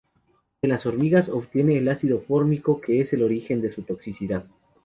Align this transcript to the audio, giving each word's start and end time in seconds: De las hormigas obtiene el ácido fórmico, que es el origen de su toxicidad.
De 0.63 0.67
las 0.67 0.87
hormigas 0.87 1.29
obtiene 1.29 1.77
el 1.77 1.87
ácido 1.87 2.19
fórmico, 2.19 2.81
que 2.81 3.01
es 3.01 3.13
el 3.13 3.21
origen 3.21 3.61
de 3.61 3.71
su 3.71 3.83
toxicidad. 3.83 4.45